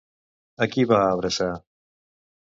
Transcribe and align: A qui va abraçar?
A 0.65 0.67
qui 0.75 0.85
va 0.91 1.01
abraçar? 1.09 1.49